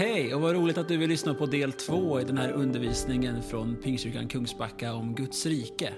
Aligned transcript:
Hej 0.00 0.34
och 0.34 0.40
vad 0.40 0.54
roligt 0.54 0.78
att 0.78 0.88
du 0.88 0.96
vill 0.96 1.08
lyssna 1.08 1.34
på 1.34 1.46
del 1.46 1.72
två 1.72 2.20
i 2.20 2.24
den 2.24 2.38
här 2.38 2.52
undervisningen 2.52 3.42
från 3.42 3.76
Pingstkyrkan 3.76 4.28
Kungsbacka 4.28 4.94
om 4.94 5.14
Guds 5.14 5.46
rike. 5.46 5.92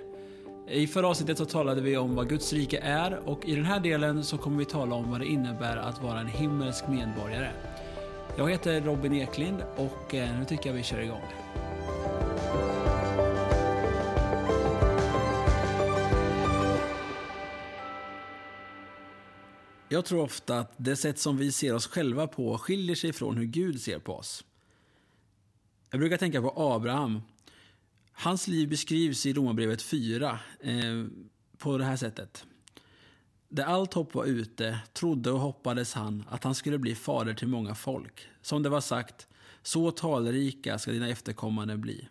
I 0.69 0.87
förra 0.87 1.09
avsnittet 1.09 1.39
så 1.39 1.45
talade 1.45 1.81
vi 1.81 1.97
om 1.97 2.15
vad 2.15 2.29
Guds 2.29 2.53
rike 2.53 2.79
är 2.79 3.29
och 3.29 3.49
i 3.49 3.55
den 3.55 3.65
här 3.65 3.81
delen 3.81 4.25
så 4.25 4.39
kommer 4.39 4.59
vi 4.59 4.65
tala 4.65 4.95
om 4.95 5.11
vad 5.11 5.21
det 5.21 5.27
innebär 5.27 5.77
att 5.77 6.03
vara 6.03 6.21
en 6.21 6.27
himmelsk 6.27 6.89
medborgare. 6.89 7.51
Jag 8.39 8.51
heter 8.51 8.81
Robin 8.81 9.13
Eklind 9.13 9.65
och 9.77 10.15
eh, 10.15 10.39
nu 10.39 10.45
tycker 10.45 10.71
jag 10.71 10.75
vi 10.75 10.83
kör 10.83 11.01
igång. 11.01 11.23
Jag 19.93 20.05
tror 20.05 20.23
ofta 20.23 20.59
att 20.59 20.73
det 20.77 20.97
sätt 20.97 21.19
som 21.19 21.37
vi 21.37 21.53
ser 21.53 21.75
oss 21.75 21.87
själva 21.87 22.27
på 22.27 22.59
skiljer 22.59 22.97
sig 22.97 23.13
från 23.13 23.37
hur 23.37 23.45
Gud 23.45 23.81
ser 23.81 23.99
på 23.99 24.15
oss. 24.15 24.45
Jag 25.91 26.01
brukar 26.01 26.17
tänka 26.17 26.43
på 26.43 26.53
Abraham. 26.57 27.23
Hans 28.13 28.49
liv 28.49 28.69
beskrivs 28.69 29.27
i 29.27 29.33
Romarbrevet 29.33 29.83
4 29.83 30.39
eh, 30.61 31.05
på 31.59 31.79
det 31.79 31.85
här 31.85 31.97
sättet. 31.97 32.45
Där 33.49 33.65
allt 33.65 33.95
hopp 33.95 34.15
var 34.15 34.25
ute 34.25 34.79
trodde 34.93 35.31
och 35.31 35.41
hoppades 35.41 35.95
han 35.95 36.25
att 36.29 36.45
han 36.45 36.55
skulle 36.55 36.79
bli 36.79 36.95
fader 36.95 37.35
till 37.35 37.49
många 37.49 37.75
folk. 37.75 38.29
Som 38.43 38.63
det 38.63 38.69
var 38.69 38.81
sagt, 38.81 39.27
så 39.63 39.91
talrika 39.91 40.79
ska 40.79 40.91
dina 40.91 41.09
efterkommande 41.09 41.77
bli. 41.77 42.09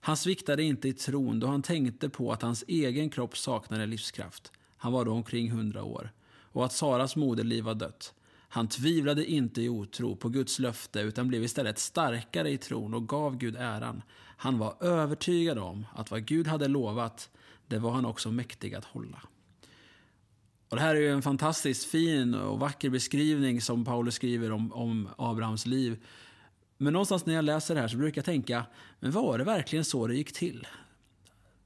Han 0.00 0.16
sviktade 0.16 0.62
inte 0.62 0.88
i 0.88 0.92
tron 0.92 1.40
då 1.40 1.46
han 1.46 1.62
tänkte 1.62 2.08
på 2.08 2.32
att 2.32 2.42
hans 2.42 2.64
egen 2.68 3.10
kropp 3.10 3.36
saknade 3.36 3.86
livskraft. 3.86 4.52
Han 4.76 4.92
var 4.92 5.04
då 5.04 5.12
omkring 5.12 5.50
hundra 5.50 5.82
år 5.84 6.12
och 6.52 6.64
att 6.64 6.72
Saras 6.72 7.16
moderliv 7.16 7.64
var 7.64 7.74
dött. 7.74 8.14
Han 8.48 8.68
tvivlade 8.68 9.26
inte 9.26 9.62
i 9.62 9.68
otro 9.68 10.16
på 10.16 10.28
Guds 10.28 10.58
löfte 10.58 11.00
utan 11.00 11.28
blev 11.28 11.44
istället 11.44 11.78
starkare 11.78 12.50
i 12.50 12.58
tron 12.58 12.94
och 12.94 13.08
gav 13.08 13.36
Gud 13.36 13.56
äran. 13.56 14.02
Han 14.36 14.58
var 14.58 14.76
övertygad 14.80 15.58
om 15.58 15.86
att 15.94 16.10
vad 16.10 16.24
Gud 16.24 16.46
hade 16.46 16.68
lovat, 16.68 17.30
det 17.66 17.78
var 17.78 17.90
han 17.90 18.04
också 18.04 18.30
mäktig 18.30 18.74
att 18.74 18.84
hålla. 18.84 19.22
Och 20.68 20.76
det 20.76 20.82
här 20.82 20.94
är 20.94 21.00
ju 21.00 21.12
en 21.12 21.22
fantastiskt 21.22 21.84
fin 21.84 22.34
och 22.34 22.58
vacker 22.58 22.90
beskrivning 22.90 23.60
som 23.60 23.84
Paulus 23.84 24.14
skriver 24.14 24.52
om, 24.52 24.72
om 24.72 25.08
Abrahams 25.18 25.66
liv. 25.66 26.04
Men 26.78 26.92
någonstans 26.92 27.26
när 27.26 27.34
jag 27.34 27.44
läser 27.44 27.74
det 27.74 27.80
här 27.80 27.88
så 27.88 27.96
brukar 27.96 28.18
jag 28.18 28.24
tänka, 28.24 28.64
men 29.00 29.10
var 29.10 29.38
det 29.38 29.44
verkligen 29.44 29.84
så 29.84 30.06
det 30.06 30.14
gick 30.14 30.32
till? 30.32 30.66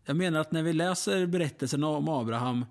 Jag 0.05 0.17
menar 0.17 0.41
att 0.41 0.53
när 0.53 0.63
vi 0.63 0.73
läser 0.73 1.27
berättelsen 1.27 1.85
om 1.85 2.09
Abraham 2.09 2.65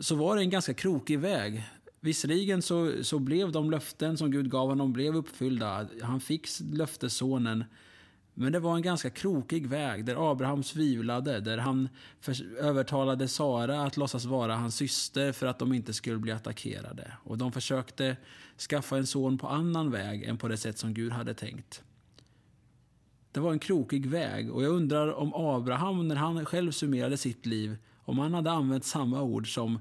så 0.00 0.14
var 0.14 0.36
det 0.36 0.42
en 0.42 0.50
ganska 0.50 0.74
krokig 0.74 1.18
väg. 1.18 1.64
Visserligen 2.00 2.62
så, 2.62 3.04
så 3.04 3.18
blev 3.18 3.52
de 3.52 3.70
löften 3.70 4.16
som 4.16 4.30
Gud 4.30 4.50
gav 4.50 4.68
honom 4.68 4.92
blev 4.92 5.16
uppfyllda. 5.16 5.88
Han 6.02 6.20
fick 6.20 6.48
löftessonen. 6.72 7.64
Men 8.34 8.52
det 8.52 8.58
var 8.58 8.76
en 8.76 8.82
ganska 8.82 9.10
krokig 9.10 9.66
väg 9.66 10.04
där 10.04 10.30
Abraham 10.32 10.62
tvivlade, 10.62 11.40
där 11.40 11.58
han 11.58 11.88
övertalade 12.58 13.28
Sara 13.28 13.82
att 13.82 13.96
låtsas 13.96 14.24
vara 14.24 14.56
hans 14.56 14.76
syster 14.76 15.32
för 15.32 15.46
att 15.46 15.58
de 15.58 15.72
inte 15.72 15.92
skulle 15.92 16.18
bli 16.18 16.32
attackerade. 16.32 17.12
Och 17.24 17.38
de 17.38 17.52
försökte 17.52 18.16
skaffa 18.68 18.96
en 18.96 19.06
son 19.06 19.38
på 19.38 19.48
annan 19.48 19.90
väg 19.90 20.22
än 20.22 20.38
på 20.38 20.48
det 20.48 20.56
sätt 20.56 20.78
som 20.78 20.94
Gud 20.94 21.12
hade 21.12 21.34
tänkt. 21.34 21.82
Det 23.32 23.40
var 23.40 23.52
en 23.52 23.58
krokig 23.58 24.06
väg 24.06 24.52
och 24.52 24.64
jag 24.64 24.70
undrar 24.70 25.12
om 25.12 25.34
Abraham, 25.34 26.08
när 26.08 26.16
han 26.16 26.44
själv 26.44 26.72
summerade 26.72 27.16
sitt 27.16 27.46
liv, 27.46 27.76
om 28.10 28.18
han 28.18 28.34
hade 28.34 28.50
använt 28.50 28.84
samma 28.84 29.22
ord 29.22 29.54
som, 29.54 29.78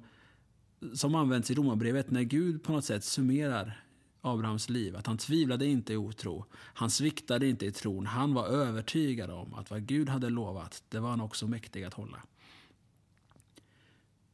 som 0.93 1.15
används 1.15 1.51
i 1.51 1.55
Romarbrevet 1.55 2.11
när 2.11 2.21
Gud 2.21 2.63
på 2.63 2.71
något 2.71 2.85
sätt 2.85 3.03
summerar 3.03 3.83
Abrahams 4.21 4.69
liv. 4.69 4.95
Att 4.95 5.07
han 5.07 5.17
tvivlade 5.17 5.65
inte 5.65 5.93
i 5.93 5.97
otro. 5.97 6.45
Han 6.53 6.89
sviktade 6.89 7.47
inte 7.47 7.65
i 7.65 7.71
tron. 7.71 8.05
Han 8.05 8.33
var 8.33 8.47
övertygad 8.47 9.29
om 9.29 9.53
att 9.53 9.71
vad 9.71 9.85
Gud 9.85 10.09
hade 10.09 10.29
lovat, 10.29 10.83
det 10.89 10.99
var 10.99 11.09
han 11.09 11.21
också 11.21 11.47
mäktig 11.47 11.83
att 11.83 11.93
hålla. 11.93 12.23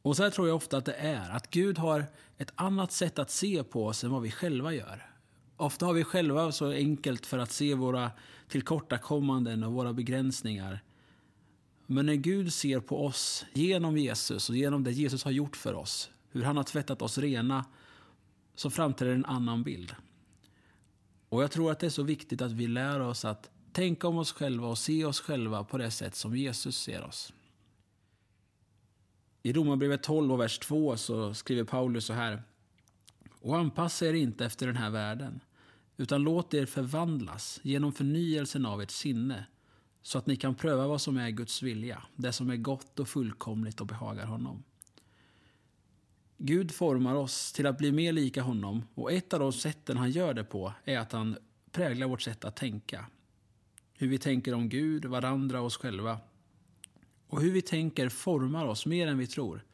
Och 0.02 0.16
så 0.16 0.22
här 0.22 0.30
tror 0.30 0.48
jag 0.48 0.56
ofta 0.56 0.76
att 0.76 0.84
det 0.84 0.94
är. 0.94 1.30
Att 1.30 1.50
Gud 1.50 1.78
har 1.78 2.06
ett 2.36 2.52
annat 2.54 2.92
sätt 2.92 3.18
att 3.18 3.30
se 3.30 3.64
på 3.64 3.86
oss 3.86 4.04
än 4.04 4.10
vad 4.10 4.22
vi 4.22 4.30
själva 4.30 4.74
gör. 4.74 5.10
Ofta 5.56 5.86
har 5.86 5.92
vi 5.92 6.04
själva 6.04 6.52
så 6.52 6.70
enkelt 6.70 7.26
för 7.26 7.38
att 7.38 7.52
se 7.52 7.74
våra 7.74 8.10
tillkortakommanden 8.48 9.64
och 9.64 9.72
våra 9.72 9.92
begränsningar. 9.92 10.82
Men 11.86 12.06
när 12.06 12.14
Gud 12.14 12.52
ser 12.52 12.80
på 12.80 13.06
oss 13.06 13.44
genom 13.52 13.96
Jesus 13.96 14.50
och 14.50 14.56
genom 14.56 14.84
det 14.84 14.92
Jesus 14.92 15.24
har 15.24 15.30
gjort 15.30 15.56
för 15.56 15.74
oss, 15.74 16.10
hur 16.30 16.42
han 16.42 16.56
har 16.56 16.64
tvättat 16.64 17.02
oss 17.02 17.18
rena, 17.18 17.64
så 18.54 18.70
framträder 18.70 19.14
en 19.14 19.24
annan 19.24 19.62
bild. 19.62 19.94
Och 21.28 21.42
jag 21.42 21.50
tror 21.50 21.72
att 21.72 21.80
det 21.80 21.86
är 21.86 21.90
så 21.90 22.02
viktigt 22.02 22.42
att 22.42 22.52
vi 22.52 22.66
lär 22.66 23.00
oss 23.00 23.24
att 23.24 23.50
tänka 23.72 24.08
om 24.08 24.18
oss 24.18 24.32
själva 24.32 24.68
och 24.68 24.78
se 24.78 25.04
oss 25.04 25.20
själva 25.20 25.64
på 25.64 25.78
det 25.78 25.90
sätt 25.90 26.14
som 26.14 26.36
Jesus 26.36 26.78
ser 26.78 27.04
oss. 27.04 27.32
I 29.42 29.52
Romarbrevet 29.52 30.02
12 30.02 30.32
och 30.32 30.40
vers 30.40 30.58
2 30.58 30.96
så 30.96 31.34
skriver 31.34 31.64
Paulus 31.64 32.04
så 32.04 32.12
här. 32.12 32.42
Och 33.40 33.56
anpassa 33.56 34.06
er 34.06 34.12
inte 34.12 34.44
efter 34.44 34.66
den 34.66 34.76
här 34.76 34.90
världen, 34.90 35.40
utan 35.96 36.22
låt 36.22 36.54
er 36.54 36.66
förvandlas 36.66 37.60
genom 37.62 37.92
förnyelsen 37.92 38.66
av 38.66 38.82
ert 38.82 38.90
sinne 38.90 39.46
så 40.06 40.18
att 40.18 40.26
ni 40.26 40.36
kan 40.36 40.54
pröva 40.54 40.86
vad 40.86 41.00
som 41.00 41.16
är 41.16 41.30
Guds 41.30 41.62
vilja, 41.62 42.02
det 42.16 42.32
som 42.32 42.50
är 42.50 42.56
gott 42.56 42.98
och 42.98 43.08
fullkomligt 43.08 43.80
och 43.80 43.86
behagar 43.86 44.26
honom. 44.26 44.64
Gud 46.36 46.72
formar 46.72 47.14
oss 47.14 47.52
till 47.52 47.66
att 47.66 47.78
bli 47.78 47.92
mer 47.92 48.12
lika 48.12 48.42
honom 48.42 48.82
och 48.94 49.12
ett 49.12 49.32
av 49.32 49.40
de 49.40 49.52
sätten 49.52 49.96
han 49.96 50.10
gör 50.10 50.34
det 50.34 50.44
på 50.44 50.72
är 50.84 50.98
att 50.98 51.12
han 51.12 51.36
präglar 51.70 52.06
vårt 52.06 52.22
sätt 52.22 52.44
att 52.44 52.56
tänka. 52.56 53.06
Hur 53.94 54.08
vi 54.08 54.18
tänker 54.18 54.54
om 54.54 54.68
Gud, 54.68 55.04
varandra 55.04 55.60
och 55.60 55.66
oss 55.66 55.76
själva. 55.76 56.18
Och 57.28 57.40
hur 57.40 57.52
vi 57.52 57.62
tänker 57.62 58.08
formar 58.08 58.66
oss 58.66 58.86
mer 58.86 59.06
än 59.06 59.18
vi 59.18 59.26
tror. 59.26 59.64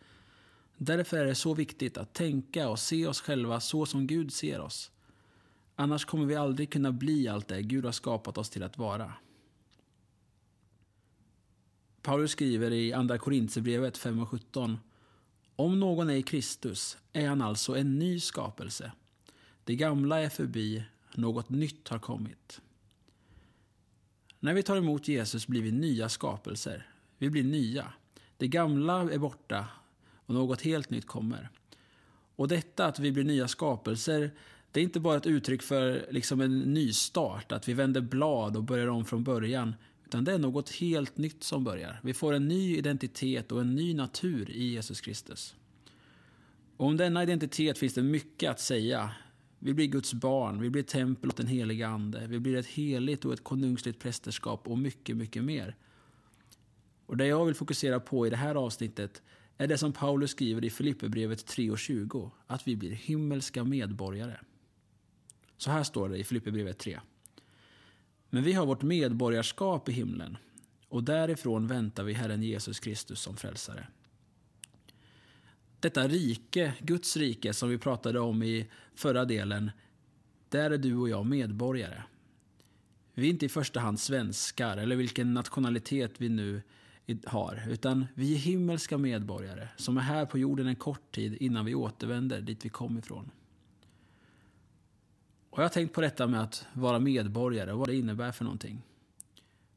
Därför 0.77 1.17
är 1.17 1.25
det 1.25 1.35
så 1.35 1.55
viktigt 1.55 1.97
att 1.97 2.15
tänka 2.15 2.69
och 2.69 2.79
se 2.79 3.07
oss 3.07 3.21
själva 3.21 3.61
så 3.61 3.87
som 3.87 4.07
Gud 4.07 4.33
ser 4.33 4.61
oss. 4.61 4.91
Annars 5.77 6.05
kommer 6.05 6.27
vi 6.27 6.35
aldrig 6.35 6.73
kunna 6.73 6.93
bli 6.93 7.29
allt 7.29 7.49
det 7.49 7.63
Gud 7.63 7.85
har 7.85 7.93
skapat 7.93 8.39
oss 8.39 8.51
till 8.51 8.63
att 8.63 8.79
vara. 8.79 9.13
Paulus 12.03 12.31
skriver 12.31 12.71
i 12.71 12.93
Andra 12.93 13.19
Korintierbrevet 13.19 13.99
5 13.99 14.21
och 14.21 14.29
17. 14.29 14.79
Om 15.57 15.81
någon 15.81 16.11
är 16.11 16.15
i 16.15 16.23
Kristus 16.23 16.99
är 17.13 17.29
han 17.29 17.43
alltså 17.43 17.77
en 17.77 17.99
ny 17.99 18.21
skapelse. 18.21 18.93
Det 19.65 19.77
gamla 19.77 20.21
är 20.21 20.29
förbi, 20.29 20.85
något 21.15 21.51
nytt 21.51 21.89
har 21.89 21.99
kommit. 21.99 22.61
När 24.41 24.55
vi 24.55 24.63
tar 24.63 24.77
emot 24.77 25.09
Jesus 25.09 25.47
blir 25.47 25.63
vi 25.63 25.73
nya 25.73 26.09
skapelser. 26.09 26.87
Vi 27.19 27.31
blir 27.31 27.45
nya. 27.45 27.93
Det 28.37 28.49
gamla 28.49 29.13
är 29.13 29.19
borta 29.19 29.69
och 30.27 30.35
något 30.35 30.63
helt 30.63 30.91
nytt 30.91 31.07
kommer. 31.07 31.51
Och 32.37 32.49
detta 32.49 32.87
att 32.87 32.99
vi 32.99 33.13
blir 33.13 33.25
nya 33.25 33.49
skapelser, 33.49 34.31
det 34.71 34.81
är 34.81 34.85
inte 34.85 35.01
bara 35.01 35.17
ett 35.17 35.27
uttryck 35.27 35.63
för 35.63 36.07
liksom 36.11 36.41
en 36.41 36.59
nystart, 36.61 37.53
att 37.53 37.69
vi 37.69 37.75
vänder 37.75 38.01
blad 38.01 38.57
och 38.57 38.65
börjar 38.65 38.87
om 38.87 39.05
från 39.05 39.25
början, 39.25 39.75
utan 40.13 40.25
det 40.25 40.33
är 40.33 40.39
något 40.39 40.71
helt 40.71 41.19
nytt 41.19 41.45
som 41.45 41.65
börjar. 41.65 42.01
Vi 42.03 42.15
får 42.15 42.33
en 42.33 42.49
ny 42.49 42.77
identitet 42.77 43.53
och 43.53 43.61
en 43.61 43.75
ny 43.75 43.95
natur 43.95 44.51
i 44.51 44.65
Jesus 44.65 45.01
Kristus. 45.01 45.57
Och 46.77 46.87
om 46.87 46.97
denna 46.97 47.23
identitet 47.23 47.79
finns 47.79 47.95
det 47.95 48.03
mycket 48.03 48.51
att 48.51 48.61
säga. 48.61 49.11
Vi 49.59 49.75
blir 49.75 49.87
Guds 49.87 50.15
barn, 50.15 50.61
vi 50.61 50.71
blir 50.71 50.83
tempel 50.83 51.31
åt 51.31 51.37
den 51.37 51.47
heliga 51.47 51.89
Ande, 51.89 52.27
vi 52.27 52.39
blir 52.39 52.57
ett 52.57 52.67
heligt 52.67 53.25
och 53.25 53.33
ett 53.33 53.45
konungsligt 53.45 53.99
prästerskap 53.99 54.69
och 54.69 54.79
mycket, 54.79 55.17
mycket 55.17 55.45
mer. 55.45 55.77
Och 57.07 57.17
det 57.17 57.27
jag 57.27 57.45
vill 57.45 57.55
fokusera 57.55 58.01
på 58.01 58.27
i 58.27 58.31
det 58.31 58.37
här 58.37 58.55
avsnittet 58.55 59.23
är 59.57 59.67
det 59.67 59.79
som 59.79 59.93
Paulus 59.93 60.31
skriver 60.31 60.65
i 60.65 60.71
Filipperbrevet 60.71 61.47
3.20, 61.47 62.31
att 62.47 62.69
vi 62.69 62.77
blir 62.77 62.91
himmelska 62.91 63.65
medborgare. 63.65 64.37
Så 65.57 65.71
här 65.71 65.83
står 65.83 66.09
det 66.09 66.19
i 66.19 66.25
Filipperbrevet 66.25 66.79
3. 66.79 67.01
Men 68.35 68.43
vi 68.43 68.53
har 68.53 68.67
vårt 68.67 68.83
medborgarskap 68.83 69.89
i 69.89 69.93
himlen 69.93 70.37
och 70.89 71.05
därifrån 71.05 71.67
väntar 71.67 72.05
vi 72.05 72.13
Herren 72.13 72.43
Jesus 72.43 72.81
Kristus 72.81 73.21
som 73.21 73.37
frälsare. 73.37 73.87
Detta 75.81 76.09
rike, 76.09 76.75
Guds 76.81 77.17
rike, 77.17 77.53
som 77.53 77.69
vi 77.69 77.79
pratade 77.79 78.21
om 78.21 78.43
i 78.43 78.69
förra 78.95 79.25
delen, 79.25 79.71
där 80.49 80.71
är 80.71 80.79
du 80.79 80.97
och 80.97 81.09
jag 81.09 81.27
medborgare. 81.27 82.03
Vi 83.15 83.27
är 83.27 83.31
inte 83.31 83.47
i 83.47 83.49
första 83.49 83.81
hand 83.81 84.01
svenskar, 84.01 84.77
eller 84.77 84.97
vilken 84.97 85.35
nationalitet 85.35 86.13
vi 86.19 86.29
nu 86.29 86.63
har, 87.25 87.63
utan 87.69 88.07
vi 88.15 88.35
är 88.35 88.39
himmelska 88.39 88.99
medborgare 88.99 89.69
som 89.77 89.97
är 89.97 90.03
här 90.03 90.27
på 90.27 90.39
jorden 90.39 90.67
en 90.67 90.77
kort 90.77 91.13
tid 91.13 91.37
innan 91.41 91.65
vi 91.65 91.75
återvänder 91.75 92.41
dit 92.41 92.65
vi 92.65 92.69
kom 92.69 92.99
ifrån. 92.99 93.31
Och 95.53 95.59
jag 95.59 95.65
har 95.65 95.69
tänkt 95.69 95.95
på 95.95 96.01
detta 96.01 96.27
med 96.27 96.43
att 96.43 96.67
vara 96.73 96.99
medborgare 96.99 97.73
och 97.73 97.79
vad 97.79 97.89
det 97.89 97.97
innebär 97.97 98.33
för 98.33 98.45
någonting. 98.45 98.83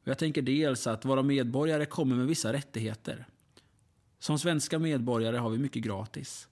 Och 0.02 0.08
jag 0.08 0.18
tänker 0.18 0.42
dels 0.42 0.86
att 0.86 1.04
vara 1.04 1.22
medborgare 1.22 1.86
kommer 1.86 2.16
med 2.16 2.26
vissa 2.26 2.52
rättigheter. 2.52 3.26
Som 4.18 4.38
svenska 4.38 4.78
medborgare 4.78 5.36
har 5.36 5.50
vi 5.50 5.58
mycket 5.58 5.82
gratis. 5.82 6.48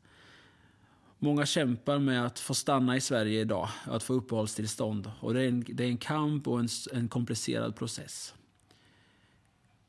Många 1.19 1.47
kämpar 1.47 1.99
med 1.99 2.27
att 2.27 2.39
få 2.39 2.55
stanna 2.55 2.97
i 2.97 3.01
Sverige 3.01 3.41
idag, 3.41 3.69
att 3.85 4.03
få 4.03 4.15
uppehållstillstånd. 4.15 5.11
Och 5.21 5.35
det 5.35 5.43
är 5.43 5.49
en, 5.49 5.65
det 5.69 5.85
är 5.85 5.89
en 5.89 5.99
kamp 5.99 6.49
och 6.49 6.61
en, 6.61 6.69
en 6.93 7.09
komplicerad 7.09 7.77
process. 7.77 8.35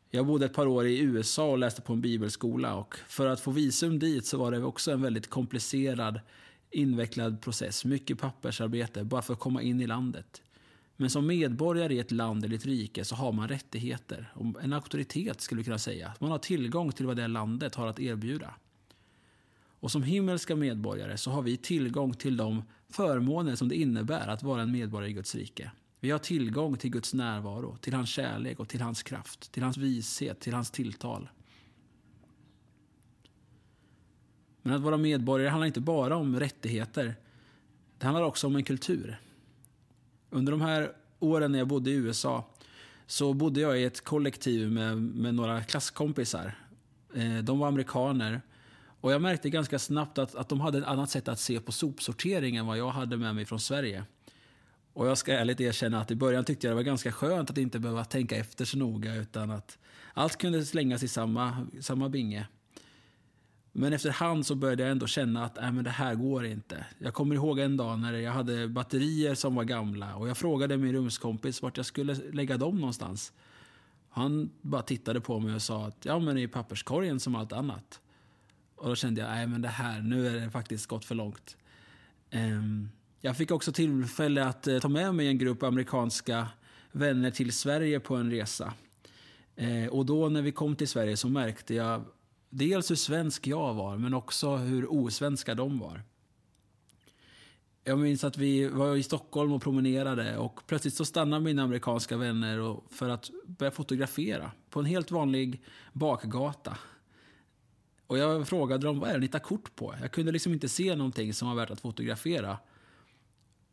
Jag 0.10 0.26
bodde 0.26 0.46
ett 0.46 0.54
par 0.54 0.68
år 0.68 0.86
i 0.86 1.00
USA 1.00 1.52
och 1.52 1.58
läste 1.58 1.82
på 1.82 1.94
en 1.94 2.02
bibelskola. 2.02 2.76
Och 2.76 2.96
för 3.08 3.28
att 3.28 3.40
få 3.40 3.52
visum 3.52 4.00
dit 4.00 4.26
så 4.26 4.38
var 4.38 4.52
det 4.52 4.64
också 4.64 4.92
en 4.92 5.02
väldigt 5.02 5.30
komplicerad, 5.30 6.20
invecklad 6.72 7.42
process. 7.42 7.86
Mycket 7.86 8.20
pappersarbete 8.20 9.04
bara 9.04 9.22
för 9.22 9.34
att 9.34 9.40
komma 9.40 9.62
in 9.62 9.82
i 9.82 9.88
landet. 9.88 10.42
Men 10.98 11.10
som 11.10 11.28
medborgare 11.28 11.94
i 11.94 12.00
ett 12.00 12.12
land 12.12 12.46
eller 12.46 12.56
ett 12.56 12.66
rike 12.66 13.06
så 13.06 13.16
har 13.16 13.32
man 13.32 13.48
rättigheter. 13.48 14.34
En 14.62 14.74
auktoritet 14.74 15.42
skulle 15.42 15.60
vi 15.60 15.66
kunna 15.66 15.78
säga. 15.78 16.14
Man 16.20 16.32
har 16.32 16.38
tillgång 16.38 16.92
till 16.92 17.06
vad 17.06 17.18
det 17.18 17.28
landet 17.28 17.76
har 17.76 17.88
att 17.88 18.00
erbjuda. 18.00 18.54
Och 19.80 19.92
som 19.92 20.04
himmelska 20.04 20.56
medborgare 20.56 21.18
så 21.18 21.32
har 21.32 21.42
vi 21.42 21.58
tillgång 21.58 22.14
till 22.14 22.38
de 22.38 22.64
förmåner 22.90 23.56
som 23.56 23.70
det 23.70 23.76
innebär 23.76 24.28
att 24.28 24.44
vara 24.44 24.62
en 24.62 24.72
medborgare 24.72 25.10
i 25.10 25.14
Guds 25.14 25.36
rike. 25.36 25.72
Vi 26.00 26.12
har 26.12 26.20
tillgång 26.20 26.78
till 26.78 26.90
Guds 26.90 27.14
närvaro, 27.14 27.78
till 27.78 27.94
hans 27.94 28.10
kärlek 28.10 28.60
och 28.60 28.70
till 28.70 28.82
hans 28.82 29.04
kraft, 29.04 29.52
till 29.52 29.64
hans 29.64 29.78
vishet, 29.78 30.40
till 30.40 30.54
hans 30.54 30.72
tilltal. 30.72 31.30
Men 34.66 34.76
att 34.76 34.82
vara 34.82 34.98
medborgare 34.98 35.50
handlar 35.50 35.68
inte 35.68 35.82
bara 35.82 36.16
om 36.16 36.40
rättigheter. 36.40 37.16
Det 37.98 38.06
handlar 38.06 38.24
också 38.24 38.48
om 38.48 38.56
en 38.56 38.64
kultur. 38.64 39.20
Under 40.30 40.52
de 40.52 40.62
här 40.62 40.92
åren 41.20 41.52
när 41.52 41.60
jag 41.60 41.68
bodde 41.68 41.90
i 41.90 41.94
USA 41.94 42.46
så 43.08 43.34
bodde 43.34 43.62
jag 43.62 43.80
i 43.80 43.84
ett 43.84 44.04
kollektiv 44.04 44.72
med, 44.72 44.98
med 44.98 45.36
några 45.36 45.64
klasskompisar. 45.64 46.56
Eh, 47.16 47.38
de 47.38 47.60
var 47.60 47.68
amerikaner. 47.68 48.42
Och 49.02 49.12
jag 49.12 49.22
märkte 49.22 49.50
ganska 49.50 49.80
snabbt 49.80 50.18
att, 50.18 50.36
att 50.36 50.50
de 50.50 50.62
hade 50.62 50.78
ett 50.78 50.86
annat 50.86 51.10
sätt 51.10 51.28
att 51.28 51.40
se 51.40 51.60
på 51.60 51.72
sopsortering 51.72 52.56
än 52.56 52.66
vad 52.66 52.78
jag 52.78 52.90
hade 52.90 53.18
med 53.18 53.36
mig 53.36 53.46
från 53.46 53.60
Sverige. 53.60 54.04
Och 54.94 55.08
jag 55.08 55.18
ska 55.18 55.34
ärligt 55.34 55.62
erkänna 55.62 56.02
att 56.02 56.12
i 56.12 56.16
början 56.16 56.46
tyckte 56.46 56.68
jag 56.68 56.72
det 56.72 56.76
var 56.76 56.84
ganska 56.84 57.12
skönt 57.12 57.50
att 57.50 57.58
inte 57.58 57.80
behöva 57.80 58.06
tänka 58.06 58.36
efter 58.36 58.66
så 58.66 58.78
noga 58.78 59.16
utan 59.16 59.52
att 59.52 59.78
allt 60.14 60.38
kunde 60.38 60.66
slängas 60.66 61.04
i 61.04 61.08
samma, 61.08 61.68
samma 61.82 62.10
binge. 62.10 62.48
Men 63.78 63.94
efterhand 63.94 64.46
så 64.46 64.56
började 64.56 64.84
jag 64.84 64.92
ändå 64.92 65.08
känna 65.08 65.46
att 65.46 65.58
äh, 65.58 65.72
men 65.72 65.84
det 65.84 65.90
här 65.90 66.16
går 66.16 66.46
inte. 66.46 66.86
Jag 67.00 67.14
kommer 67.14 67.36
ihåg 67.36 67.60
en 67.60 67.78
dag 67.78 68.00
när 68.00 68.14
jag 68.14 68.32
hade 68.32 68.68
batterier 68.68 69.36
som 69.36 69.56
var 69.56 69.64
gamla 69.64 70.16
och 70.16 70.30
jag 70.30 70.38
frågade 70.38 70.78
min 70.78 70.94
rumskompis 70.94 71.62
vart 71.62 71.78
jag 71.78 71.86
skulle 71.86 72.14
lägga 72.14 72.58
dem 72.58 72.80
någonstans. 72.80 73.34
Han 74.10 74.50
bara 74.62 74.82
tittade 74.82 75.22
på 75.22 75.40
mig 75.40 75.56
och 75.56 75.62
sa 75.62 75.86
att 75.86 76.06
ja, 76.06 76.20
men 76.20 76.38
i 76.38 76.48
papperskorgen 76.48 77.20
som 77.20 77.36
allt 77.36 77.54
annat. 77.54 78.00
Och 78.76 78.90
då 78.90 78.96
kände 78.96 79.22
jag, 79.22 79.30
nej 79.30 79.48
men 79.48 79.62
det 79.62 79.68
här, 79.68 80.02
nu 80.02 80.28
är 80.28 80.34
det 80.34 80.50
faktiskt 80.50 80.88
gått 80.88 81.06
för 81.06 81.16
långt. 81.16 81.58
Um, 82.34 82.90
jag 83.22 83.38
fick 83.38 83.52
också 83.52 83.72
tillfälle 83.72 84.46
att 84.46 84.68
uh, 84.68 84.80
ta 84.80 84.90
med 84.90 85.16
mig 85.16 85.28
en 85.28 85.38
grupp 85.38 85.64
amerikanska 85.64 86.48
vänner 86.92 87.32
till 87.32 87.54
Sverige 87.54 88.00
på 88.00 88.16
en 88.16 88.32
resa. 88.32 88.74
Uh, 89.62 89.88
och 89.88 90.06
då 90.06 90.30
när 90.30 90.42
vi 90.42 90.52
kom 90.52 90.76
till 90.76 90.88
Sverige 90.88 91.18
så 91.18 91.30
märkte 91.30 91.74
jag 91.74 92.06
dels 92.58 92.92
hur 92.92 92.96
svensk 92.96 93.48
jag 93.48 93.74
var, 93.74 93.98
men 93.98 94.14
också 94.14 94.56
hur 94.56 94.94
osvenska 94.94 95.56
de 95.56 95.80
var. 95.80 96.04
Jag 97.84 98.00
minns 98.00 98.24
att 98.24 98.38
vi 98.38 98.68
var 98.68 98.96
i 98.96 99.04
Stockholm 99.04 99.52
och 99.52 99.62
promenerade 99.62 100.38
och 100.38 100.68
plötsligt 100.68 100.94
så 100.94 101.06
stannade 101.06 101.44
mina 101.44 101.64
amerikanska 101.64 102.18
vänner 102.18 102.78
för 102.90 103.10
att 103.10 103.30
börja 103.46 103.72
fotografera 103.72 104.52
på 104.70 104.80
en 104.80 104.86
helt 104.86 105.12
vanlig 105.12 105.64
bakgata. 105.94 106.78
Och 108.08 108.18
jag 108.18 108.48
frågade 108.48 108.88
dem 108.88 109.00
vad 109.00 109.10
är 109.10 109.14
det 109.14 109.20
ni 109.20 109.28
tar 109.28 109.40
kort 109.40 109.76
på. 109.76 109.96
Jag 110.02 110.12
kunde 110.12 110.32
liksom 110.32 110.54
inte 110.54 110.70
se 110.70 110.96
någonting 110.96 111.34
som 111.34 111.48
var 111.48 111.56
värt 111.56 111.72
att 111.72 111.82
fotografera. 111.82 112.58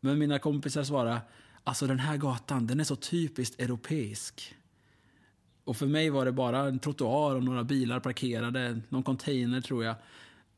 Men 0.00 0.18
mina 0.18 0.38
kompisar 0.38 0.84
svarade, 0.84 1.20
alltså 1.64 1.86
den 1.86 1.98
här 1.98 2.16
gatan 2.16 2.66
den 2.66 2.80
är 2.80 2.84
så 2.84 2.96
typiskt 2.96 3.60
europeisk. 3.60 4.54
Och 5.64 5.76
för 5.76 5.86
mig 5.86 6.10
var 6.10 6.24
det 6.24 6.32
bara 6.32 6.58
en 6.58 6.78
trottoar 6.78 7.36
och 7.36 7.44
några 7.44 7.64
bilar 7.64 8.00
parkerade, 8.00 8.80
någon 8.88 9.02
container 9.02 9.60
tror 9.60 9.84
jag. 9.84 9.94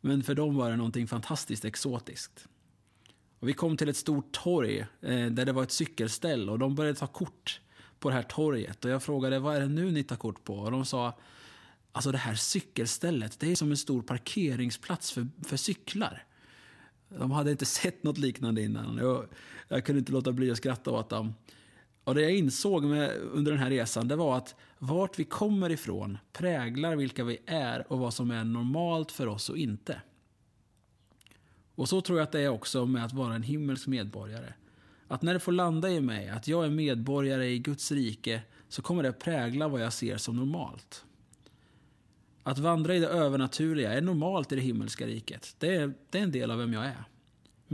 Men 0.00 0.22
för 0.22 0.34
dem 0.34 0.56
var 0.56 0.70
det 0.70 0.76
någonting 0.76 1.06
fantastiskt 1.06 1.64
exotiskt. 1.64 2.48
Och 3.38 3.48
vi 3.48 3.52
kom 3.52 3.76
till 3.76 3.88
ett 3.88 3.96
stort 3.96 4.32
torg 4.32 4.78
eh, 5.00 5.26
där 5.26 5.44
det 5.44 5.52
var 5.52 5.62
ett 5.62 5.72
cykelställ 5.72 6.50
och 6.50 6.58
de 6.58 6.74
började 6.74 6.98
ta 6.98 7.06
kort 7.06 7.60
på 7.98 8.08
det 8.08 8.14
här 8.14 8.22
torget. 8.22 8.84
Och 8.84 8.90
jag 8.90 9.02
frågade 9.02 9.38
vad 9.38 9.56
är 9.56 9.60
det 9.60 9.68
nu 9.68 9.90
ni 9.90 10.02
tar 10.02 10.16
kort 10.16 10.44
på? 10.44 10.54
Och 10.54 10.70
de 10.70 10.84
sa 10.84 11.18
Alltså 11.96 12.12
det 12.12 12.18
här 12.18 12.34
cykelstället, 12.34 13.40
det 13.40 13.52
är 13.52 13.56
som 13.56 13.70
en 13.70 13.76
stor 13.76 14.02
parkeringsplats 14.02 15.12
för, 15.12 15.26
för 15.44 15.56
cyklar. 15.56 16.24
De 17.08 17.30
hade 17.30 17.50
inte 17.50 17.64
sett 17.66 18.04
något 18.04 18.18
liknande 18.18 18.62
innan. 18.62 18.96
Jag, 18.96 19.26
jag 19.68 19.84
kunde 19.84 19.98
inte 19.98 20.12
låta 20.12 20.32
bli 20.32 20.50
att 20.50 20.56
skratta 20.56 20.90
åt 20.90 21.08
dem. 21.08 21.34
Och 22.04 22.14
det 22.14 22.22
jag 22.22 22.36
insåg 22.36 22.84
med, 22.84 23.16
under 23.32 23.52
den 23.52 23.60
här 23.60 23.70
resan 23.70 24.08
det 24.08 24.16
var 24.16 24.36
att 24.36 24.54
vart 24.78 25.18
vi 25.18 25.24
kommer 25.24 25.70
ifrån 25.70 26.18
präglar 26.32 26.96
vilka 26.96 27.24
vi 27.24 27.38
är 27.46 27.92
och 27.92 27.98
vad 27.98 28.14
som 28.14 28.30
är 28.30 28.44
normalt 28.44 29.12
för 29.12 29.26
oss 29.26 29.48
och 29.48 29.58
inte. 29.58 30.00
Och 31.74 31.88
så 31.88 32.00
tror 32.00 32.18
jag 32.18 32.24
att 32.24 32.32
det 32.32 32.40
är 32.40 32.48
också 32.48 32.86
med 32.86 33.04
att 33.04 33.12
vara 33.12 33.34
en 33.34 33.42
himmelsk 33.42 33.86
medborgare. 33.86 34.52
Att 35.08 35.22
när 35.22 35.34
det 35.34 35.40
får 35.40 35.52
landa 35.52 35.90
i 35.90 36.00
mig 36.00 36.28
att 36.28 36.48
jag 36.48 36.64
är 36.64 36.70
medborgare 36.70 37.46
i 37.46 37.58
Guds 37.58 37.92
rike 37.92 38.42
så 38.68 38.82
kommer 38.82 39.02
det 39.02 39.12
prägla 39.12 39.68
vad 39.68 39.82
jag 39.82 39.92
ser 39.92 40.16
som 40.16 40.36
normalt. 40.36 41.04
Att 42.42 42.58
vandra 42.58 42.94
i 42.94 42.98
det 42.98 43.08
övernaturliga 43.08 43.92
är 43.92 44.00
normalt 44.00 44.52
i 44.52 44.54
det 44.54 44.62
himmelska 44.62 45.06
riket. 45.06 45.56
Det 45.58 45.74
är, 45.74 45.94
det 46.10 46.18
är 46.18 46.22
en 46.22 46.32
del 46.32 46.50
av 46.50 46.58
vem 46.58 46.72
jag 46.72 46.84
är. 46.84 47.04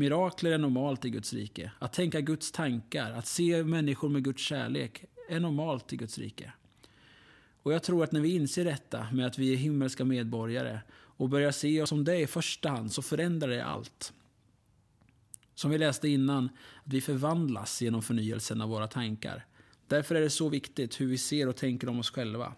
Mirakler 0.00 0.52
är 0.52 0.58
normalt 0.58 1.04
i 1.04 1.10
Guds 1.10 1.32
rike. 1.32 1.72
Att 1.78 1.92
tänka 1.92 2.20
Guds 2.20 2.52
tankar, 2.52 3.12
att 3.12 3.26
se 3.26 3.64
människor 3.64 4.08
med 4.08 4.24
Guds 4.24 4.42
kärlek 4.42 5.04
är 5.28 5.40
normalt 5.40 5.92
i 5.92 5.96
Guds 5.96 6.18
rike. 6.18 6.52
Och 7.62 7.72
jag 7.72 7.82
tror 7.82 8.04
att 8.04 8.12
när 8.12 8.20
vi 8.20 8.34
inser 8.34 8.64
detta 8.64 9.06
med 9.12 9.26
att 9.26 9.38
vi 9.38 9.52
är 9.52 9.56
himmelska 9.56 10.04
medborgare 10.04 10.80
och 10.92 11.28
börjar 11.28 11.50
se 11.50 11.82
oss 11.82 11.88
som 11.88 12.04
det 12.04 12.20
i 12.20 12.26
första 12.26 12.68
hand 12.68 12.92
så 12.92 13.02
förändrar 13.02 13.48
det 13.48 13.64
allt. 13.64 14.12
Som 15.54 15.70
vi 15.70 15.78
läste 15.78 16.08
innan, 16.08 16.44
att 16.84 16.92
vi 16.92 17.00
förvandlas 17.00 17.82
genom 17.82 18.02
förnyelsen 18.02 18.60
av 18.60 18.68
våra 18.68 18.86
tankar. 18.86 19.46
Därför 19.86 20.14
är 20.14 20.20
det 20.20 20.30
så 20.30 20.48
viktigt 20.48 21.00
hur 21.00 21.06
vi 21.06 21.18
ser 21.18 21.48
och 21.48 21.56
tänker 21.56 21.88
om 21.88 21.98
oss 21.98 22.10
själva. 22.10 22.52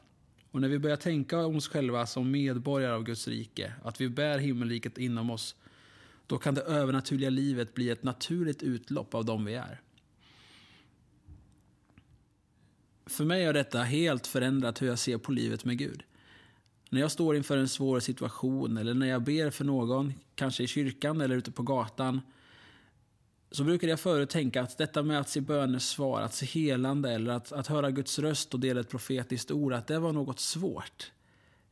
Och 0.50 0.60
när 0.60 0.68
vi 0.68 0.78
börjar 0.78 0.96
tänka 0.96 1.46
om 1.46 1.56
oss 1.56 1.68
själva 1.68 2.06
som 2.06 2.30
medborgare 2.30 2.92
av 2.92 3.04
Guds 3.04 3.28
rike, 3.28 3.72
att 3.82 4.00
vi 4.00 4.08
bär 4.08 4.38
himmelriket 4.38 4.98
inom 4.98 5.30
oss, 5.30 5.56
då 6.32 6.38
kan 6.38 6.54
det 6.54 6.60
övernaturliga 6.60 7.30
livet 7.30 7.74
bli 7.74 7.90
ett 7.90 8.02
naturligt 8.02 8.62
utlopp 8.62 9.14
av 9.14 9.24
dem 9.24 9.44
vi 9.44 9.54
är. 9.54 9.80
För 13.06 13.24
mig 13.24 13.46
har 13.46 13.52
detta 13.52 13.82
helt 13.82 14.26
förändrat 14.26 14.82
hur 14.82 14.86
jag 14.86 14.98
ser 14.98 15.18
på 15.18 15.32
livet 15.32 15.64
med 15.64 15.78
Gud. 15.78 16.02
När 16.90 17.00
jag 17.00 17.10
står 17.10 17.36
inför 17.36 17.56
en 17.56 17.68
svår 17.68 18.00
situation 18.00 18.76
eller 18.76 18.94
när 18.94 19.06
jag 19.06 19.22
ber 19.22 19.50
för 19.50 19.64
någon, 19.64 20.12
kanske 20.34 20.62
i 20.62 20.66
kyrkan 20.66 21.20
eller 21.20 21.36
ute 21.36 21.50
på 21.50 21.62
gatan, 21.62 22.20
så 23.50 23.64
brukade 23.64 23.92
jag 23.92 24.00
förut 24.00 24.30
tänka 24.30 24.62
att 24.62 24.78
detta 24.78 25.02
med 25.02 25.20
att 25.20 25.28
se 25.28 25.40
bönesvar, 25.40 26.22
att 26.22 26.34
se 26.34 26.46
helande 26.46 27.12
eller 27.12 27.32
att, 27.32 27.52
att 27.52 27.66
höra 27.66 27.90
Guds 27.90 28.18
röst 28.18 28.54
och 28.54 28.60
dela 28.60 28.80
ett 28.80 28.90
profetiskt 28.90 29.50
ord, 29.50 29.72
att 29.72 29.86
det 29.86 29.98
var 29.98 30.12
något 30.12 30.40
svårt. 30.40 31.12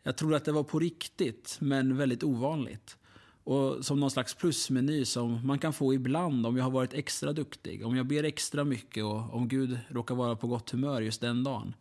Jag 0.03 0.17
trodde 0.17 0.37
att 0.37 0.45
det 0.45 0.53
var 0.53 0.65
på 0.65 0.79
riktigt, 0.79 1.57
men 1.61 1.97
väldigt 1.97 2.23
ovanligt. 2.23 2.97
Och 3.45 3.85
som 3.85 4.01
någon 4.01 4.11
slags 4.11 4.35
plusmeny 4.35 5.05
som 5.05 5.47
man 5.47 5.59
kan 5.59 5.73
få 5.73 5.95
ibland 5.95 6.47
om 6.47 6.57
jag 6.57 6.65
har 6.65 6.71
varit 6.71 6.95
extra 6.95 7.33
duktig, 7.33 7.87
om 7.87 7.97
jag 7.97 8.07
ber 8.07 8.25
extra 8.25 8.65
mycket 8.65 9.05
och 9.05 9.35
om 9.35 9.49
Gud 9.49 9.79
råkar 9.89 10.15
vara 10.15 10.37
på 10.37 10.47
gott 10.47 10.71
humör 10.71 11.01
just 11.01 11.21
den 11.21 11.45
dagen. 11.45 11.75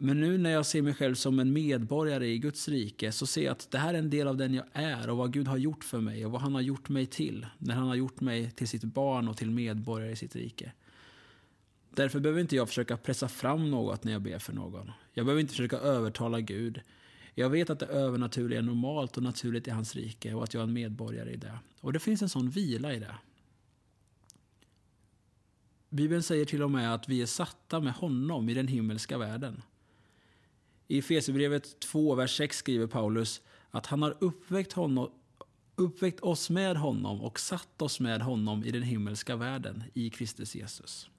Men 0.00 0.20
nu 0.20 0.38
när 0.38 0.50
jag 0.50 0.66
ser 0.66 0.82
mig 0.82 0.94
själv 0.94 1.14
som 1.14 1.38
en 1.38 1.52
medborgare 1.52 2.26
i 2.26 2.38
Guds 2.38 2.68
rike 2.68 3.12
så 3.12 3.26
ser 3.26 3.44
jag 3.44 3.52
att 3.52 3.70
det 3.70 3.78
här 3.78 3.94
är 3.94 3.98
en 3.98 4.10
del 4.10 4.28
av 4.28 4.36
den 4.36 4.54
jag 4.54 4.64
är 4.72 5.10
och 5.10 5.16
vad 5.16 5.32
Gud 5.32 5.48
har 5.48 5.56
gjort 5.56 5.84
för 5.84 6.00
mig 6.00 6.26
och 6.26 6.32
vad 6.32 6.40
han 6.40 6.54
har 6.54 6.60
gjort 6.60 6.88
mig 6.88 7.06
till 7.06 7.46
när 7.58 7.74
han 7.74 7.88
har 7.88 7.94
gjort 7.94 8.20
mig 8.20 8.50
till 8.50 8.68
sitt 8.68 8.84
barn 8.84 9.28
och 9.28 9.36
till 9.36 9.50
medborgare 9.50 10.12
i 10.12 10.16
sitt 10.16 10.36
rike. 10.36 10.72
Därför 11.94 12.20
behöver 12.20 12.40
inte 12.40 12.56
jag 12.56 12.68
försöka 12.68 12.96
pressa 12.96 13.28
fram 13.28 13.70
något 13.70 14.04
när 14.04 14.12
jag 14.12 14.22
ber 14.22 14.38
för 14.38 14.52
någon. 14.52 14.92
Jag 15.12 15.26
behöver 15.26 15.40
inte 15.40 15.54
försöka 15.54 15.78
övertala 15.78 16.40
Gud. 16.40 16.80
Jag 17.34 17.50
vet 17.50 17.70
att 17.70 17.78
det 17.78 17.86
övernaturliga 17.86 18.58
är 18.58 18.62
normalt 18.62 19.16
och 19.16 19.22
naturligt 19.22 19.68
i 19.68 19.70
hans 19.70 19.94
rike 19.94 20.34
och 20.34 20.44
att 20.44 20.54
jag 20.54 20.60
är 20.60 20.64
en 20.64 20.72
medborgare 20.72 21.30
i 21.30 21.36
det. 21.36 21.58
Och 21.80 21.92
det 21.92 21.98
finns 21.98 22.22
en 22.22 22.28
sån 22.28 22.50
vila 22.50 22.94
i 22.94 22.98
det. 22.98 23.14
Bibeln 25.88 26.22
säger 26.22 26.44
till 26.44 26.62
och 26.62 26.70
med 26.70 26.94
att 26.94 27.08
vi 27.08 27.22
är 27.22 27.26
satta 27.26 27.80
med 27.80 27.92
honom 27.92 28.48
i 28.48 28.54
den 28.54 28.68
himmelska 28.68 29.18
världen. 29.18 29.62
I 30.88 30.98
Efesierbrevet 30.98 31.80
2, 31.80 32.14
vers 32.14 32.36
6 32.36 32.56
skriver 32.56 32.86
Paulus 32.86 33.40
att 33.70 33.86
han 33.86 34.02
har 34.02 34.16
uppväckt, 34.20 34.72
honom, 34.72 35.10
uppväckt 35.76 36.20
oss 36.20 36.50
med 36.50 36.76
honom 36.76 37.20
och 37.20 37.40
satt 37.40 37.82
oss 37.82 38.00
med 38.00 38.22
honom 38.22 38.64
i 38.64 38.70
den 38.70 38.82
himmelska 38.82 39.36
världen 39.36 39.84
i 39.94 40.10
Kristus 40.10 40.54
Jesus. 40.54 41.10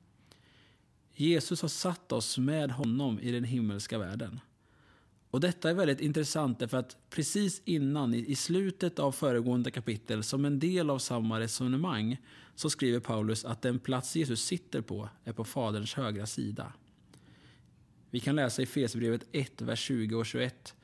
Jesus 1.15 1.61
har 1.61 1.69
satt 1.69 2.11
oss 2.11 2.37
med 2.37 2.71
honom 2.71 3.19
i 3.19 3.31
den 3.31 3.43
himmelska 3.43 3.97
världen. 3.97 4.39
Och 5.33 5.39
detta 5.39 5.69
är 5.69 5.73
väldigt 5.73 6.01
intressant 6.01 6.59
därför 6.59 6.77
att 6.77 6.97
precis 7.09 7.61
innan, 7.65 8.13
i 8.13 8.35
slutet 8.35 8.99
av 8.99 9.11
föregående 9.11 9.71
kapitel, 9.71 10.23
som 10.23 10.45
en 10.45 10.59
del 10.59 10.89
av 10.89 10.99
samma 10.99 11.39
resonemang, 11.39 12.17
så 12.55 12.69
skriver 12.69 12.99
Paulus 12.99 13.45
att 13.45 13.61
den 13.61 13.79
plats 13.79 14.15
Jesus 14.15 14.41
sitter 14.41 14.81
på 14.81 15.09
är 15.23 15.33
på 15.33 15.43
Faderns 15.43 15.93
högra 15.93 16.25
sida. 16.25 16.73
Vi 18.09 18.19
kan 18.19 18.35
läsa 18.35 18.61
i 18.61 18.65
Fesbrevet 18.65 19.23
1, 19.31 19.61
vers 19.61 19.79
20 19.79 20.15
och 20.15 20.25
21. 20.25 20.75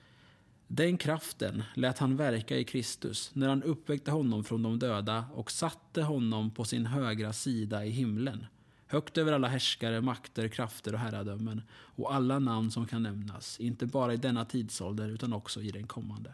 Den 0.67 0.97
kraften 0.97 1.63
lät 1.75 1.97
han 1.97 2.17
verka 2.17 2.57
i 2.57 2.63
Kristus 2.63 3.31
när 3.33 3.49
han 3.49 3.63
uppväckte 3.63 4.11
honom 4.11 4.43
från 4.43 4.63
de 4.63 4.79
döda 4.79 5.25
och 5.33 5.51
satte 5.51 6.01
honom 6.01 6.51
på 6.51 6.65
sin 6.65 6.85
högra 6.85 7.33
sida 7.33 7.85
i 7.85 7.89
himlen 7.89 8.45
högt 8.91 9.17
över 9.17 9.33
alla 9.33 9.47
härskare, 9.47 10.01
makter, 10.01 10.47
krafter 10.47 10.93
och 10.93 10.99
herradömen 10.99 11.61
och 11.71 12.13
alla 12.13 12.39
namn 12.39 12.71
som 12.71 12.87
kan 12.87 13.03
nämnas, 13.03 13.59
inte 13.59 13.85
bara 13.85 14.13
i 14.13 14.17
denna 14.17 14.45
tidsålder 14.45 15.09
utan 15.09 15.33
också 15.33 15.61
i 15.61 15.71
den 15.71 15.87
kommande. 15.87 16.33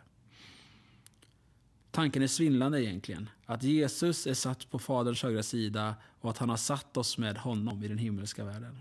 Tanken 1.91 2.23
är 2.23 2.27
svindlande 2.27 2.83
egentligen, 2.83 3.29
att 3.45 3.63
Jesus 3.63 4.27
är 4.27 4.33
satt 4.33 4.69
på 4.69 4.79
Faderns 4.79 5.23
högra 5.23 5.43
sida 5.43 5.95
och 6.21 6.29
att 6.29 6.37
han 6.37 6.49
har 6.49 6.57
satt 6.57 6.97
oss 6.97 7.17
med 7.17 7.37
honom 7.37 7.83
i 7.83 7.87
den 7.87 7.97
himmelska 7.97 8.43
världen. 8.43 8.77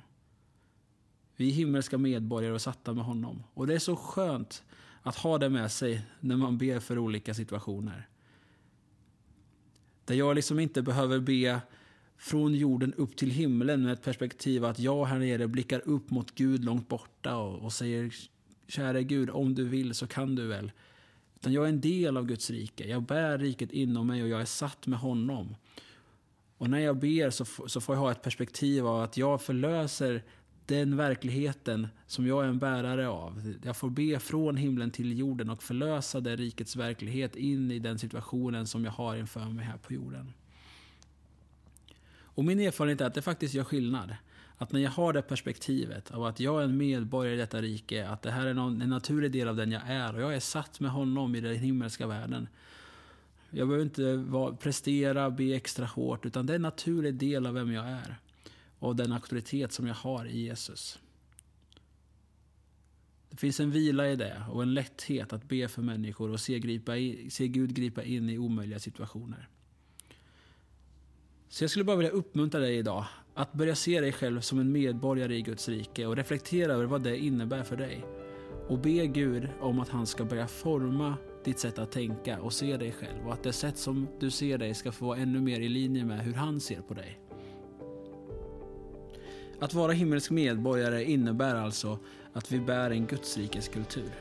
Vi 1.36 1.48
är 1.48 1.52
himmelska 1.52 1.98
medborgare 1.98 2.54
och 2.54 2.62
satta 2.62 2.92
med 2.92 3.04
honom. 3.04 3.42
Och 3.54 3.66
det 3.66 3.74
är 3.74 3.78
så 3.78 3.96
skönt 3.96 4.64
att 5.02 5.16
ha 5.16 5.38
det 5.38 5.48
med 5.48 5.72
sig 5.72 6.06
när 6.20 6.36
man 6.36 6.58
ber 6.58 6.80
för 6.80 6.98
olika 6.98 7.34
situationer. 7.34 8.08
Där 10.04 10.14
jag 10.14 10.34
liksom 10.34 10.60
inte 10.60 10.82
behöver 10.82 11.20
be 11.20 11.60
från 12.24 12.54
jorden 12.54 12.94
upp 12.94 13.16
till 13.16 13.30
himlen 13.30 13.82
med 13.82 13.92
ett 13.92 14.02
perspektiv 14.02 14.64
att 14.64 14.78
jag 14.78 15.04
här 15.04 15.18
nere 15.18 15.48
blickar 15.48 15.82
upp 15.88 16.10
mot 16.10 16.34
Gud 16.34 16.64
långt 16.64 16.88
borta 16.88 17.36
och, 17.36 17.64
och 17.64 17.72
säger 17.72 18.14
Käre 18.68 19.02
Gud, 19.02 19.30
om 19.30 19.54
du 19.54 19.64
vill 19.64 19.94
så 19.94 20.06
kan 20.06 20.34
du 20.34 20.46
väl. 20.46 20.72
Utan 21.34 21.52
jag 21.52 21.64
är 21.64 21.68
en 21.68 21.80
del 21.80 22.16
av 22.16 22.26
Guds 22.26 22.50
rike. 22.50 22.88
Jag 22.88 23.02
bär 23.02 23.38
riket 23.38 23.72
inom 23.72 24.06
mig 24.06 24.22
och 24.22 24.28
jag 24.28 24.40
är 24.40 24.44
satt 24.44 24.86
med 24.86 24.98
honom. 24.98 25.56
Och 26.58 26.70
när 26.70 26.78
jag 26.78 26.98
ber 26.98 27.30
så, 27.30 27.44
så 27.44 27.80
får 27.80 27.94
jag 27.94 28.00
ha 28.00 28.10
ett 28.10 28.22
perspektiv 28.22 28.86
av 28.86 29.02
att 29.02 29.16
jag 29.16 29.42
förlöser 29.42 30.22
den 30.66 30.96
verkligheten 30.96 31.88
som 32.06 32.26
jag 32.26 32.44
är 32.44 32.48
en 32.48 32.58
bärare 32.58 33.08
av. 33.08 33.54
Jag 33.64 33.76
får 33.76 33.90
be 33.90 34.18
från 34.18 34.56
himlen 34.56 34.90
till 34.90 35.18
jorden 35.18 35.50
och 35.50 35.62
förlösa 35.62 36.20
det 36.20 36.36
rikets 36.36 36.76
verklighet 36.76 37.36
in 37.36 37.70
i 37.70 37.78
den 37.78 37.98
situationen 37.98 38.66
som 38.66 38.84
jag 38.84 38.92
har 38.92 39.16
inför 39.16 39.44
mig 39.44 39.64
här 39.64 39.78
på 39.78 39.92
jorden. 39.92 40.32
Och 42.34 42.44
min 42.44 42.60
erfarenhet 42.60 43.00
är 43.00 43.04
att 43.06 43.14
det 43.14 43.22
faktiskt 43.22 43.54
gör 43.54 43.64
skillnad. 43.64 44.16
Att 44.56 44.72
när 44.72 44.80
jag 44.80 44.90
har 44.90 45.12
det 45.12 45.22
perspektivet 45.22 46.10
av 46.10 46.24
att 46.24 46.40
jag 46.40 46.60
är 46.60 46.64
en 46.64 46.76
medborgare 46.76 47.34
i 47.34 47.38
detta 47.38 47.62
rike, 47.62 48.08
att 48.08 48.22
det 48.22 48.30
här 48.30 48.46
är 48.46 48.50
en 48.50 48.78
naturlig 48.78 49.32
del 49.32 49.48
av 49.48 49.56
den 49.56 49.72
jag 49.72 49.82
är 49.86 50.14
och 50.14 50.22
jag 50.22 50.34
är 50.34 50.40
satt 50.40 50.80
med 50.80 50.90
honom 50.90 51.34
i 51.34 51.40
den 51.40 51.56
himmelska 51.56 52.06
världen. 52.06 52.48
Jag 53.50 53.68
behöver 53.68 53.84
inte 53.84 54.24
prestera, 54.60 55.30
be 55.30 55.54
extra 55.54 55.86
hårt, 55.86 56.26
utan 56.26 56.46
det 56.46 56.52
är 56.52 56.54
en 56.54 56.62
naturlig 56.62 57.14
del 57.14 57.46
av 57.46 57.54
vem 57.54 57.72
jag 57.72 57.88
är. 57.88 58.16
Och 58.78 58.96
den 58.96 59.12
auktoritet 59.12 59.72
som 59.72 59.86
jag 59.86 59.94
har 59.94 60.24
i 60.24 60.40
Jesus. 60.40 60.98
Det 63.30 63.36
finns 63.36 63.60
en 63.60 63.70
vila 63.70 64.08
i 64.08 64.16
det 64.16 64.44
och 64.50 64.62
en 64.62 64.74
lätthet 64.74 65.32
att 65.32 65.48
be 65.48 65.68
för 65.68 65.82
människor 65.82 66.30
och 66.30 66.40
se, 66.40 66.58
gripa 66.58 66.96
in, 66.96 67.30
se 67.30 67.48
Gud 67.48 67.74
gripa 67.74 68.02
in 68.02 68.30
i 68.30 68.38
omöjliga 68.38 68.78
situationer. 68.78 69.48
Så 71.54 71.64
jag 71.64 71.70
skulle 71.70 71.84
bara 71.84 71.96
vilja 71.96 72.12
uppmuntra 72.12 72.60
dig 72.60 72.76
idag 72.76 73.04
att 73.34 73.52
börja 73.52 73.74
se 73.74 74.00
dig 74.00 74.12
själv 74.12 74.40
som 74.40 74.58
en 74.58 74.72
medborgare 74.72 75.36
i 75.36 75.42
Guds 75.42 75.68
rike 75.68 76.06
och 76.06 76.16
reflektera 76.16 76.72
över 76.72 76.84
vad 76.84 77.02
det 77.02 77.18
innebär 77.18 77.62
för 77.62 77.76
dig. 77.76 78.04
Och 78.68 78.78
be 78.78 79.06
Gud 79.06 79.48
om 79.60 79.80
att 79.80 79.88
han 79.88 80.06
ska 80.06 80.24
börja 80.24 80.46
forma 80.46 81.14
ditt 81.44 81.58
sätt 81.58 81.78
att 81.78 81.92
tänka 81.92 82.40
och 82.40 82.52
se 82.52 82.76
dig 82.76 82.92
själv 82.92 83.26
och 83.26 83.32
att 83.32 83.42
det 83.42 83.52
sätt 83.52 83.78
som 83.78 84.08
du 84.20 84.30
ser 84.30 84.58
dig 84.58 84.74
ska 84.74 84.92
få 84.92 85.06
vara 85.06 85.18
ännu 85.18 85.40
mer 85.40 85.60
i 85.60 85.68
linje 85.68 86.04
med 86.04 86.20
hur 86.20 86.34
han 86.34 86.60
ser 86.60 86.80
på 86.80 86.94
dig. 86.94 87.20
Att 89.60 89.74
vara 89.74 89.92
himmelsk 89.92 90.30
medborgare 90.30 91.04
innebär 91.04 91.54
alltså 91.54 91.98
att 92.32 92.52
vi 92.52 92.60
bär 92.60 92.90
en 92.90 93.06
Gudsrikes 93.06 93.68
kultur. 93.68 94.12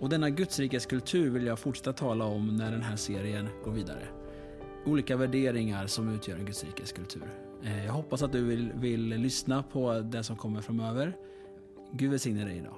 Och 0.00 0.08
denna 0.08 0.30
Gudsrikes 0.30 0.86
kultur 0.86 1.30
vill 1.30 1.46
jag 1.46 1.58
fortsätta 1.58 1.92
tala 1.92 2.24
om 2.24 2.56
när 2.56 2.70
den 2.70 2.82
här 2.82 2.96
serien 2.96 3.48
går 3.64 3.72
vidare 3.72 4.23
olika 4.86 5.16
värderingar 5.16 5.86
som 5.86 6.14
utgör 6.14 6.36
en 6.36 6.44
Guds 6.44 6.64
rikes 6.64 6.92
kultur. 6.92 7.28
Eh, 7.62 7.84
jag 7.86 7.92
hoppas 7.92 8.22
att 8.22 8.32
du 8.32 8.44
vill, 8.44 8.72
vill 8.74 9.08
lyssna 9.08 9.62
på 9.62 10.00
det 10.00 10.22
som 10.22 10.36
kommer 10.36 10.60
framöver. 10.60 11.16
Gud 11.92 12.10
välsigne 12.10 12.44
dig 12.44 12.56
idag. 12.56 12.74